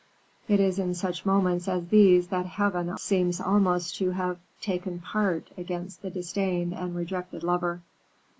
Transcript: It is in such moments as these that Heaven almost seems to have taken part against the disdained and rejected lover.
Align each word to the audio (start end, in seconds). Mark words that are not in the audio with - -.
It 0.47 0.59
is 0.59 0.79
in 0.79 0.95
such 0.95 1.27
moments 1.27 1.67
as 1.67 1.89
these 1.89 2.29
that 2.29 2.47
Heaven 2.47 2.87
almost 2.87 3.03
seems 3.05 3.37
to 3.39 4.09
have 4.09 4.39
taken 4.59 4.97
part 4.99 5.51
against 5.55 6.01
the 6.01 6.09
disdained 6.09 6.73
and 6.73 6.95
rejected 6.95 7.43
lover. 7.43 7.83